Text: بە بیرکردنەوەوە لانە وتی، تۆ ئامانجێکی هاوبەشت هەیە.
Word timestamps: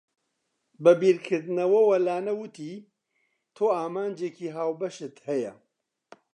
بە 0.83 0.91
بیرکردنەوەوە 1.01 1.97
لانە 2.07 2.33
وتی، 2.39 2.73
تۆ 3.55 3.65
ئامانجێکی 3.77 4.53
هاوبەشت 4.55 5.15
هەیە. 5.27 5.53